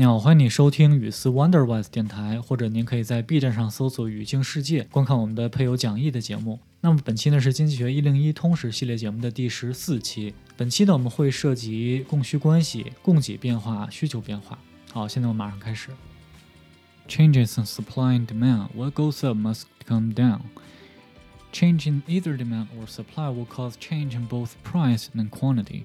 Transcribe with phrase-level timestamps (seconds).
[0.00, 6.58] 你好，欢迎你收听语思 Wonderwise 电台，或者您可以在 B 站上搜索“语境世界”，观看我们的配有讲义的节目。
[6.80, 10.32] 那么本期呢是经济学一零一通识系列节目的第十四期。
[10.56, 14.58] 本期呢我们会涉及供需关系、供给变化、需求变化。
[14.90, 15.90] 好，现在我们马上开始。
[17.06, 18.68] Changes in supply and demand.
[18.74, 20.40] What goes up must come down.
[21.52, 25.82] Change in either demand or supply will cause change in both price and quantity.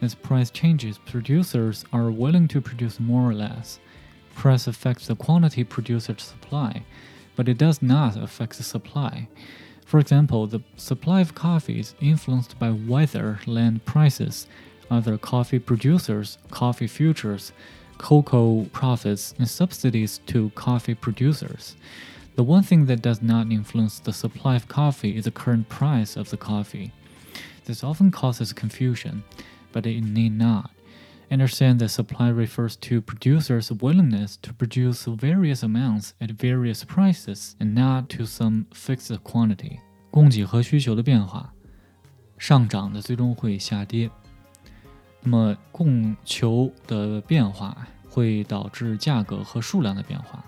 [0.00, 3.80] As price changes, producers are willing to produce more or less.
[4.36, 6.84] Price affects the quantity producers supply,
[7.34, 9.26] but it does not affect the supply.
[9.84, 14.46] For example, the supply of coffee is influenced by weather, land prices,
[14.88, 17.52] other coffee producers, coffee futures,
[17.98, 21.74] cocoa profits, and subsidies to coffee producers.
[22.36, 26.16] The one thing that does not influence the supply of coffee is the current price
[26.16, 26.92] of the coffee.
[27.64, 29.24] This often causes confusion
[29.72, 30.70] but it need not.
[31.30, 37.74] Understand that supply refers to producers' willingness to produce various amounts at various prices and
[37.74, 39.80] not to some fixed quantity.
[40.10, 41.52] 供给和需求的变化，
[42.38, 44.10] 上涨的最终会下跌。
[45.22, 47.76] 那么供求的变化
[48.08, 50.42] 会导致价格和数量的变化。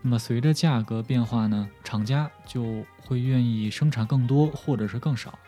[0.00, 5.38] 那么随着价格变化呢，厂家就会愿意生产更多或者是更少。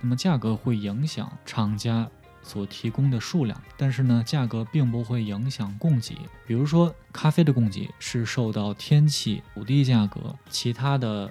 [0.00, 2.10] 那么价格会影响厂家
[2.42, 6.16] 所提供的数量，但是呢，价格并不会影响供给。
[6.46, 11.30] 比如说，咖啡的供给是受到天气、土地价格、其他的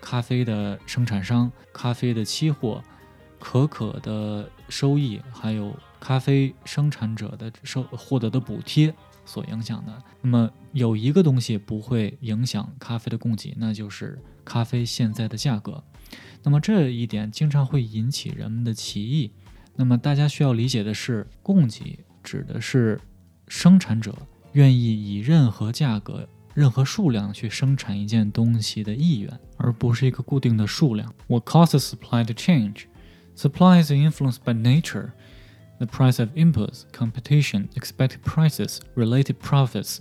[0.00, 2.82] 咖啡的生产商、咖啡的期货、
[3.38, 8.94] 可可的收益，还有咖啡生产者的收获得的补贴
[9.26, 10.02] 所影响的。
[10.22, 15.82] 那么，有一个东西不会影响咖啡的供给，那就是咖啡现在的价格。
[16.42, 19.32] 那么这一点经常会引起人们的歧义。
[19.76, 23.00] 那么大家需要理解的是，供给指的是
[23.48, 24.14] 生产者
[24.52, 31.12] 愿意以任何价格、任何数量去生产一件东西的意愿，而不是一个固定的数量。
[31.26, 32.84] What causes supply to change?
[33.36, 35.10] Supply is influenced by nature,
[35.78, 39.98] the price of inputs, competition, expected prices, related profits,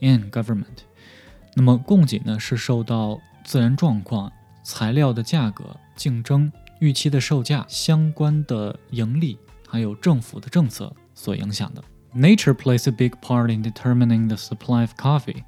[0.00, 0.84] and government.
[1.54, 4.30] 那么供给呢，是受到自然状况、
[4.62, 6.52] 材料的价格、竞争。
[6.79, 9.37] 预期的售价、相关的盈利，
[9.67, 11.83] 还有政府的政策所影响的。
[12.15, 15.43] Nature plays a big part in determining the supply of coffee.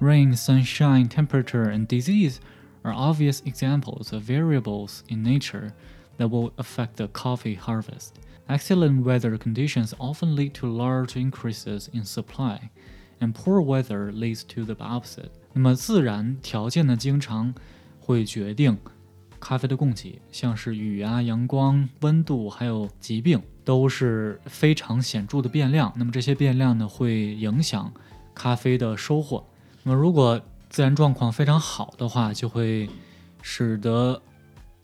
[0.00, 2.36] Rain, sunshine, temperature, and disease
[2.82, 5.70] are obvious examples of variables in nature
[6.18, 8.14] that will affect the coffee harvest.
[8.46, 12.70] Excellent weather conditions often lead to large increases in supply,
[13.20, 15.30] and poor weather leads to the opposite.
[15.54, 17.54] 那么自然条件呢，经常
[18.00, 18.76] 会决定
[19.39, 25.91] 咖啡的供给，像是雨啊、阳光、温度，还有疾病，都是非常显著的变量。
[25.95, 27.91] 那么这些变量呢，会影响
[28.33, 29.45] 咖啡的收获。
[29.83, 30.39] 那么如果
[30.69, 32.89] 自然状况非常好的话，就会
[33.41, 34.21] 使得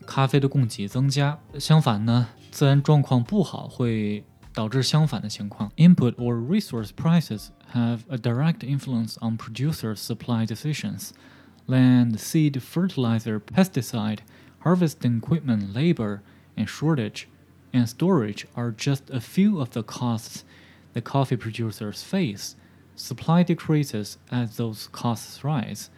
[0.06, 1.38] 咖啡的供给增加。
[1.58, 4.24] 相反呢，自然状况不好，会
[4.54, 5.70] 导致相反的情况。
[5.76, 11.10] Input or resource prices have a direct influence on producers' supply decisions.
[11.66, 14.20] Land, seed, fertilizer, pesticide.
[14.65, 16.21] harvesting equipment, labor,
[16.55, 17.27] and shortage,
[17.73, 20.43] and storage are just a few of the costs
[20.93, 22.55] the coffee producers face.
[22.95, 25.89] Supply decreases as those costs rise,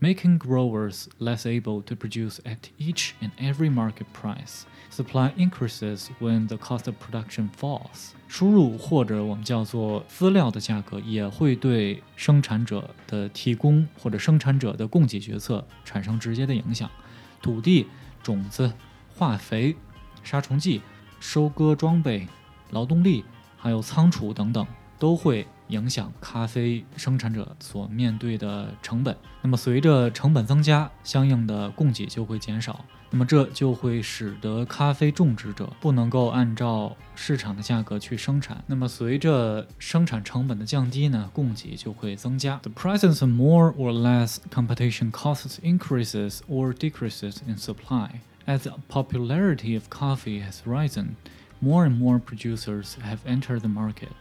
[0.00, 4.64] making growers less able to produce at each and every market price.
[4.90, 8.14] Supply increases when the cost of production falls.
[8.26, 16.90] 输入或者我们叫做资料的价格也会对生产者的提供或者生产者的供给决策产生直接的影响。
[17.40, 17.86] 土地
[18.23, 18.73] 种子、
[19.15, 19.75] 化肥、
[20.23, 20.81] 杀虫剂、
[21.19, 22.27] 收割装备、
[22.71, 23.23] 劳动力，
[23.57, 24.65] 还有仓储等等，
[24.97, 29.16] 都会影响咖啡生产者所面对的成本。
[29.42, 32.84] 那么，随着成本增加，相应的供给就会减少。
[33.10, 38.62] 那么，这就会使得咖啡种植者不能够按照市场的价格去生产。
[38.66, 42.60] 那么，随着生产成本的降低呢，供给就会增加。
[42.62, 48.20] The presence of more or less competition causes increases or decreases in supply.
[48.46, 51.16] As the popularity of coffee has risen,
[51.60, 54.12] more and more producers have entered the market.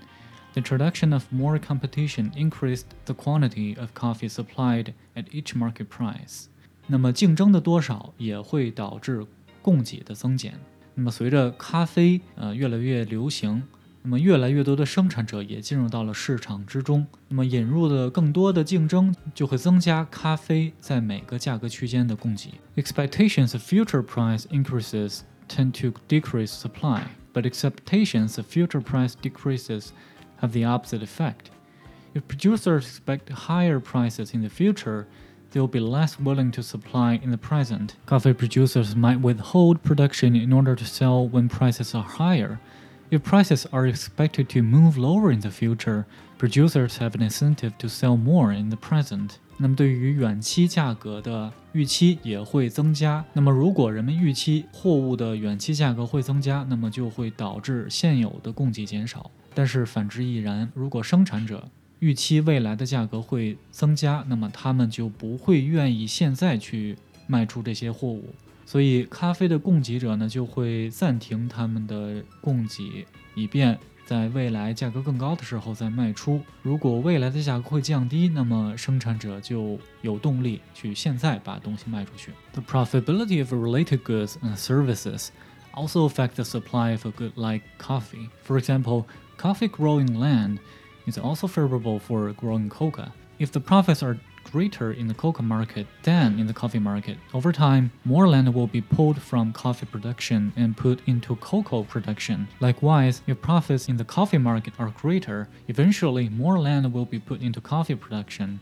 [0.54, 6.46] The introduction of more competition increased the quantity of coffee supplied at each market price.
[6.88, 9.26] 那么竞争的多少也会导致
[9.62, 10.54] 供给的增减。
[10.96, 13.62] 那么随着咖啡呃越来越流行，
[14.02, 17.06] 那么越来越多的生产者也进入到了市场之中。
[17.28, 22.54] 那么引入的更多的竞争就会增加咖啡在每个价格区间的供给。
[22.78, 27.04] Expectations of future price increases tend to decrease supply,
[27.34, 29.90] but expectations of future price decreases
[30.43, 31.51] have the opposite effect.
[32.15, 35.07] If producers expect higher prices in the future,
[35.53, 37.95] they will be less willing to supply in the present.
[38.07, 42.61] Coffee producers might withhold production in order to sell when prices are higher.
[43.11, 46.07] If prices are expected to move lower in the future,
[46.43, 49.35] producers have an incentive to sell more in the present.
[49.59, 53.25] 那么对于远期价格的预期也会增加。
[53.33, 59.31] 那么如果人们预期货物的远期价格会增加，那么就会导致现有的供给减少。
[59.55, 61.69] 但是反之亦然，如果生产者
[62.01, 66.97] 预期未来的价格会增加，那么他们就不会愿意现在去
[67.29, 68.35] 卖出这些货物，
[68.67, 73.07] 所以咖啡的供给者呢就会暂停他们的供给，
[73.37, 73.79] 以便
[74.12, 76.42] 在未来价格更高的时候再卖出。
[76.62, 82.32] 如果未来的价格会降低，那么生产者就有动力去现在把东西卖出去。
[82.54, 85.28] The profitability of related goods and services
[85.74, 88.30] also affect the supply of a good like coffee.
[88.44, 89.06] For example,
[89.38, 90.60] coffee growing land
[91.06, 93.12] is also favorable for growing coca.
[93.40, 94.18] If the profits are
[94.52, 98.66] greater in the coca market than in the coffee market, over time, more land will
[98.66, 102.48] be pulled from coffee production and put into cocoa production.
[102.60, 107.42] Likewise, if profits in the coffee market are greater, eventually more land will be put
[107.42, 108.60] into coffee production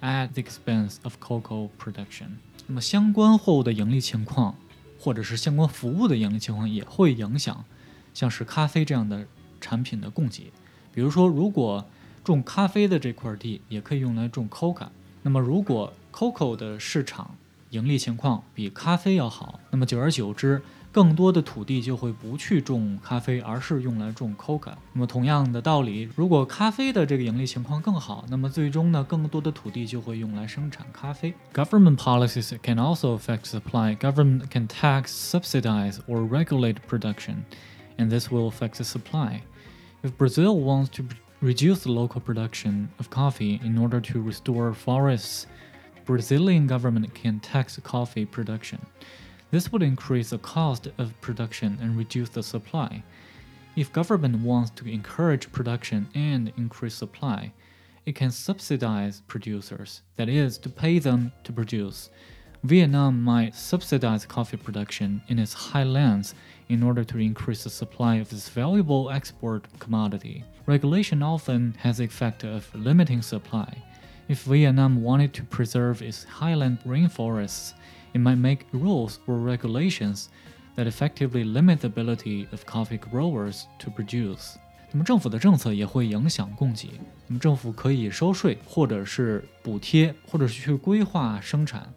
[0.00, 2.38] at the expense of cocoa production.
[2.66, 4.54] 那么相关货物的盈利情况，
[4.98, 7.62] 或者是相关服务的盈利情况，也会影响
[8.14, 9.26] 像是咖啡这样的
[9.60, 10.50] 产品的供给。
[10.92, 11.84] 比如说，如果
[12.24, 14.88] 种咖啡的这块地也可以用来种 coca，
[15.22, 17.36] 那么如果 coco 的市场
[17.70, 20.62] 盈利情况比咖啡要好，那么久而久之，
[20.92, 24.72] 更多的土地就会不去种咖啡，而是用来种 coca。
[24.94, 31.34] 那么同样的道理，如果咖啡的这个盈利情况更好，那么最终呢，更多的土地就会用来生产咖啡。
[31.52, 33.96] Government policies can also affect supply.
[33.96, 37.44] Government can tax, subsidize, or regulate production,
[37.98, 39.40] and this will affect the supply.
[40.02, 41.02] If Brazil wants to
[41.41, 45.47] reduce the local production of coffee in order to restore forests,
[46.05, 48.85] Brazilian government can tax coffee production.
[49.49, 53.03] This would increase the cost of production and reduce the supply.
[53.75, 57.53] If government wants to encourage production and increase supply,
[58.05, 62.09] it can subsidize producers, that is, to pay them to produce.
[62.62, 66.34] Vietnam might subsidize coffee production in its highlands
[66.68, 70.42] in order to increase the supply of this valuable export commodity.
[70.66, 73.68] Regulation often has the effect of limiting supply.
[74.28, 77.74] If Vietnam wanted to preserve its highland rainforests,
[78.12, 80.28] it might make rules or regulations
[80.74, 84.56] that effectively limit the ability of coffee growers to produce.
[84.90, 86.88] 那么政府的政策也会影响供给。
[87.28, 91.88] 那么政府可以收税，或者是补贴，或者是去规划生产。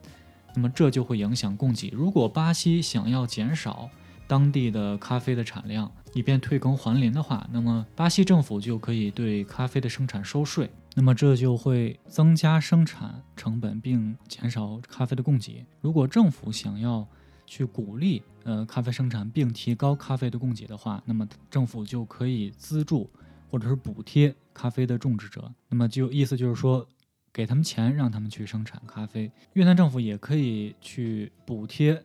[0.54, 1.88] 那么这就会影响供给。
[1.88, 3.90] 如果巴西想要减少
[4.26, 10.70] 当地的咖啡的产量，以便退耕还林的话，那么巴西政府就可以对咖啡的生产收税。
[10.94, 15.66] 那么这就会增加生产成本，并减少咖啡的供给。
[15.80, 17.06] 如果政府想要
[17.46, 23.10] 去鼓励呃咖啡生产并提高咖啡的供给的话，那么政府就可以资助
[23.50, 25.52] 或者是补贴咖啡的种植者。
[25.68, 26.86] 那么就意思就是说。
[27.34, 29.28] 给他们钱，让他们去生产咖啡。
[29.54, 32.00] 越南政府也可以去补贴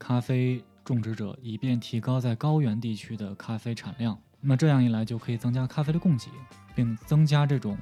[0.00, 4.18] 咖啡种植者，以便提高在高原地区的咖啡产量。
[4.40, 6.26] 那么这样一来，就可以增加咖啡的供给，
[6.74, 7.78] 并增加这种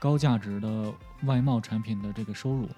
[0.00, 0.92] 高价值的
[1.22, 2.68] 外贸产品的这个收入。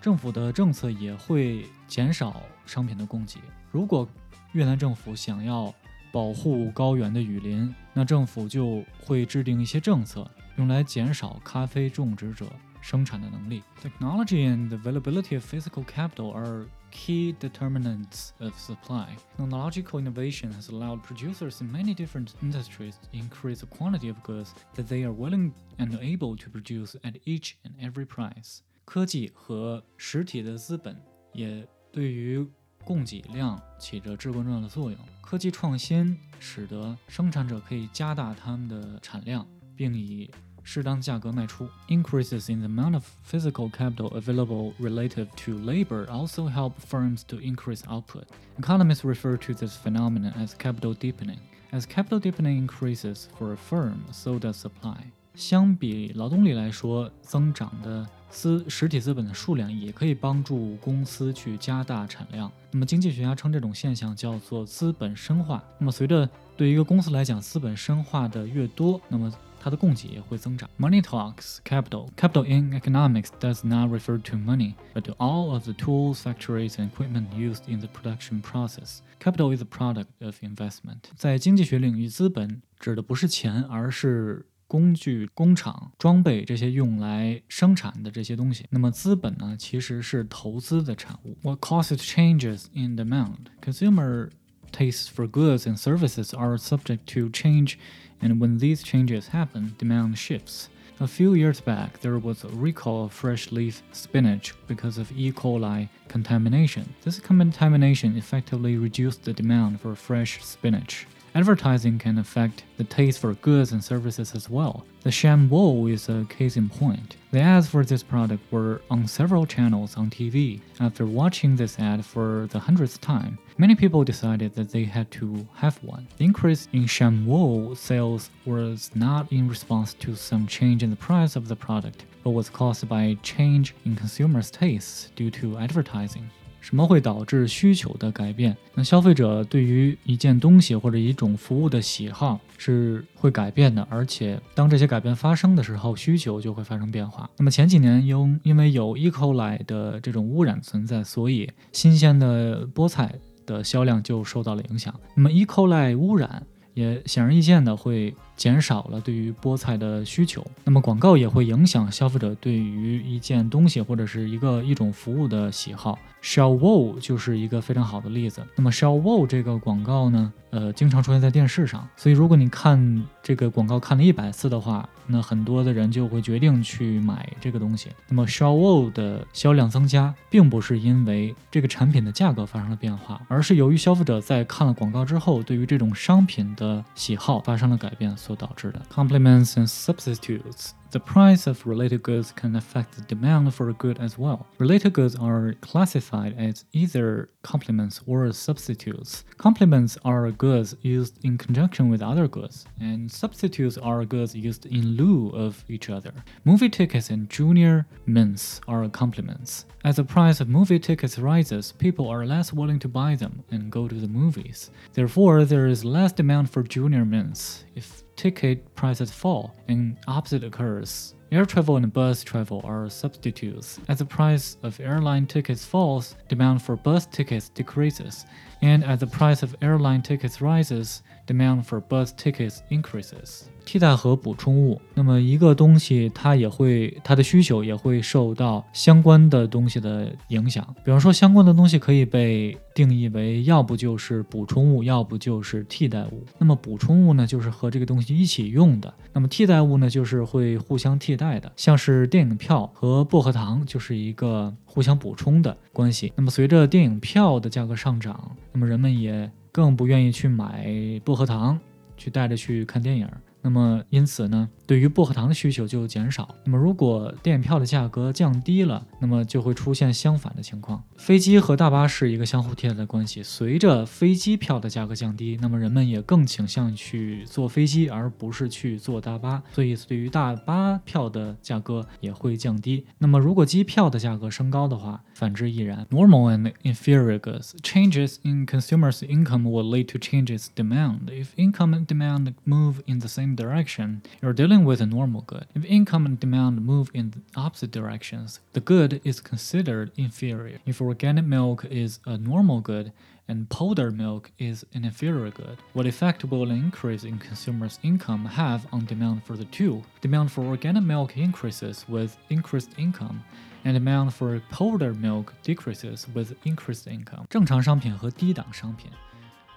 [0.00, 3.40] 政府的政策也会减少商品的供给。
[3.72, 4.08] 如果
[4.52, 5.74] 越南政府想要
[6.12, 12.46] 保护高原的雨林，那政府就会制定一些政策，用来减少咖啡种植者。
[12.81, 13.63] 生产的能力。
[13.81, 19.07] Technology and the availability of physical capital are key determinants of supply.
[19.37, 24.53] Technological innovation has allowed producers in many different industries to increase the quantity of goods
[24.75, 28.59] that they are willing and able to produce at each and every price.
[28.85, 30.95] 科技和实体的资本
[31.33, 32.47] 也对于
[32.83, 34.99] 供给量起着至关重要的作用。
[35.21, 39.45] 科技创新使得生产者可以加大他们的产量，
[39.75, 40.29] 并以
[40.72, 41.68] 适当价格卖出。
[41.88, 47.82] Increases in the amount of physical capital available relative to labor also help firms to increase
[47.88, 48.26] output.
[48.56, 51.38] Economists refer to this phenomenon as capital deepening.
[51.72, 55.10] As capital deepening increases for a firm, so does supply.
[55.34, 62.50] 相比劳动力来说，增长的资实体资本的数量也可以帮助公司去加大产量。
[62.70, 65.62] 那么经济学家称这种现象叫做资本深化。
[65.78, 70.69] 那么随着对一个公司来讲，资本深化的越多，那么它的供给也会增长。
[70.77, 72.09] Money talks capital.
[72.15, 76.75] Capital in economics does not refer to money, but to all of the tools, factories,
[76.75, 78.99] and equipment used in the production process.
[79.19, 80.99] Capital is a product of investment.
[81.15, 88.65] 在经济学领域，资本指的不是钱，而是 工具、工厂、装备这些用来生产的这些东西。
[88.69, 91.37] 那么资本呢，其实是投资的产物。
[91.41, 93.47] What causes changes in demand?
[93.61, 94.29] Consumer
[94.71, 97.75] tastes for goods and services are subject to change,
[98.20, 100.68] and when these changes happen, demand shifts.
[101.00, 105.32] A few years back, there was a recall of fresh leaf spinach because of E.
[105.32, 106.94] coli contamination.
[107.02, 111.06] This contamination effectively reduced the demand for fresh spinach.
[111.34, 114.84] Advertising can affect the taste for goods and services as well.
[115.02, 117.16] The ShamWow is a case in point.
[117.30, 120.60] The ads for this product were on several channels on TV.
[120.80, 125.46] After watching this ad for the hundredth time, many people decided that they had to
[125.54, 126.08] have one.
[126.18, 131.36] The increase in ShamWow sales was not in response to some change in the price
[131.36, 136.28] of the product, but was caused by a change in consumers' tastes due to advertising.
[136.60, 138.56] 什么会导致需求的改变？
[138.74, 147.28] 那消费者对于一件东西或者一种服务的喜好是会改变的，而且当这些改变发生的时候，需求就会发生变化。
[147.36, 149.10] 那么前几年因因为有 E.
[149.10, 153.14] coli 的这种污染存在，所以新鲜的菠菜
[153.46, 154.94] 的销量就受到了影响。
[155.14, 155.44] 那么 E.
[155.44, 158.14] coli 污染也显而易见的会。
[158.40, 165.98] 减少了对于菠菜的需求，那么广告也会影响消费者对于一件东西或者是一个一种服务的喜好。
[166.22, 168.46] Shell Wow 就是一个非常好的例子。
[168.54, 177.88] 那么 Shell Wow 这个广告呢，呃，经常出现在电视上，所以如果你看这个广告看了一百次的话，那很多的人就会决定去买这个东西。
[178.08, 188.10] 那么 Shell Wow 的销量增加，并不是因为这个产品的价格发生了变化，而是由于消费者在看了广告之后，对于这种商品的喜好发生了改变。
[188.16, 193.98] 所导致的 complements and substitutes the price of related goods can affect the demand for a good
[193.98, 194.46] as well.
[194.58, 199.24] Related goods are classified as either complements or substitutes.
[199.38, 204.96] Complements are goods used in conjunction with other goods, and substitutes are goods used in
[204.96, 206.12] lieu of each other.
[206.44, 209.66] Movie tickets and junior mints are complements.
[209.84, 213.72] As the price of movie tickets rises, people are less willing to buy them and
[213.72, 214.70] go to the movies.
[214.92, 217.64] Therefore, there is less demand for junior mints.
[217.74, 221.14] If ticket prices fall, and opposite occurs.
[221.32, 223.80] Air travel and bus travel are substitutes.
[223.88, 228.26] As the price of airline tickets falls, demand for bus tickets decreases,
[228.60, 233.48] and as the price of airline tickets rises, demand for bus tickets increases.
[233.70, 240.74] 替代和补充物，那么一个东西它也会它的需求也会受到相关的东西的影响。
[240.84, 246.26] 比方说，相关的东西可以被定义为要不就是补充物，要不就是替代物。
[246.36, 251.52] 那么补充物呢，就是和这个东西一起用的；那么替代物呢，就是会互相替代的。
[251.54, 256.12] 像是电影票和薄荷糖就是一个互相补充的关系。
[256.16, 260.68] 那么随着电影票的价格上涨，那么人们也更不愿意去买
[261.04, 261.56] 薄荷糖，
[261.96, 263.08] 去带着去看电影。
[263.42, 266.28] 那么，因此呢，对于薄荷糖的需求就减少。
[266.44, 270.82] 那么，如果电影票的价格降低了，那么就会出现相反的情况。
[270.96, 273.22] 飞机和大巴是一个相互替代的关系。
[273.22, 279.42] 随着飞机票的价格降低，那么人们也更倾向去坐飞机，而不是去坐大巴。
[279.52, 282.84] 所以，对于大巴票的价格也会降低。
[282.98, 285.86] 那么，如果机票的价格升高的话，反之亦然。
[285.90, 291.06] Normal and inferior goods changes in consumers' income will lead to changes demand.
[291.06, 295.45] If income and demand move in the same direction, you're dealing with a normal good.
[295.53, 300.59] If income and demand move in opposite directions, the good is considered inferior.
[300.65, 302.91] If organic milk is a normal good,
[303.27, 305.57] and powdered milk is an inferior good.
[305.73, 309.83] What effect will an increase in consumers' income have on demand for the two?
[310.01, 313.23] Demand for organic milk increases with increased income,
[313.63, 317.25] and demand for powdered milk decreases with increased income.
[317.29, 318.91] 正常商品和低档商品。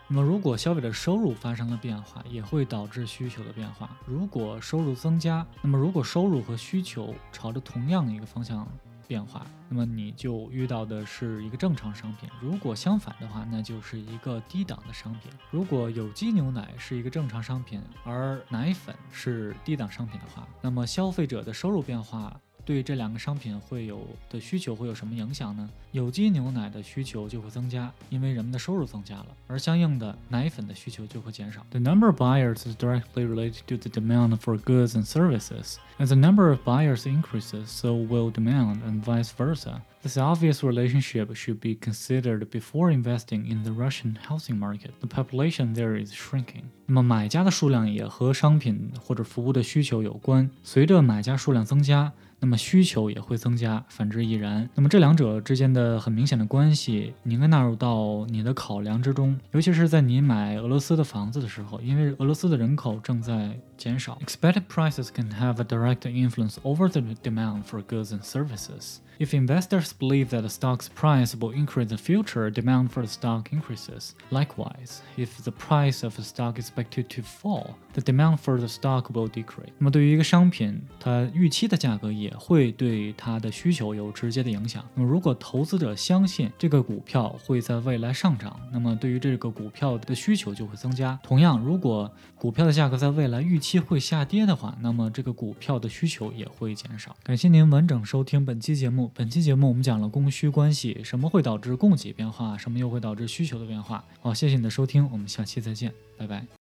[0.07, 3.97] 那么，如果消费者收入发生了变化，也会导致需求的变化。
[4.05, 8.67] 如果收入增加，那么如果收入和需求朝着同样一个方向
[9.07, 12.29] 变化，那么你就遇到的是一个正常商品。
[12.41, 15.31] 如果相反的话，那就是一个低档的商品。
[15.49, 22.39] 如果有机牛奶是一个正常商品，而奶粉是低档商品的话，那么消费者的收入变化。
[22.64, 25.68] 对这两个商品会有的需求会有什么影响呢？
[25.92, 31.64] 有机牛奶的需求就会增加，因为人们的收入增加了，而相应的奶粉的需求就会减少。
[31.70, 35.76] The number of buyers is directly related to the demand for goods and services.
[35.98, 39.80] As the number of buyers increases, so will demand, and vice versa.
[40.02, 44.92] This obvious relationship should be considered before investing in the Russian housing market.
[45.00, 46.64] The population there is shrinking.
[46.86, 50.48] 那么买家的数量也和商品或者服务的需求有关。
[50.62, 54.70] 随着买家数量增加，那么需求也会增加，反之亦然。
[54.76, 64.16] 那么这两者之间的很明显的关系，你应该纳入到你的考量之中，尤其是在你买俄罗斯的房子的时候，因为俄罗斯的人口正在减少。
[64.24, 68.98] Expected prices can have a direct influence over the demand for goods and services.
[69.19, 73.07] If investors believe that the stock's price will increase in the future, demand for the
[73.07, 74.11] stock increases.
[74.31, 78.67] Likewise, if the price of a stock is expected to fall, the demand for the
[78.67, 79.71] stock will decrease.
[79.77, 84.83] 那么对于一个商品，它预期的价格也会对它的需求有直接的影响。
[84.95, 91.19] 那么如果投资者相信这个股票会在未来上涨，那么对于这个股票的需求就会增加。
[91.23, 97.15] 同样，如果股票的价格在未来预期会下跌的话，那么这个股票的需求也会减少。
[97.23, 104.03] 感谢您完整收听本期节目本期节目我们讲了供需关系，什么会导致供给变化，什么又会导致需求的变化。
[104.21, 106.62] 好，谢谢你的收听，我们下期再见，拜拜。